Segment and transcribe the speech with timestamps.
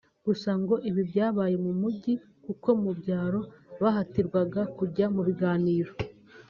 [0.25, 2.13] Gusa ngo ibi byabaye mu mijyi
[2.45, 3.41] kuko mu byaro
[3.81, 5.91] bahatirwaga kujya mu biganiro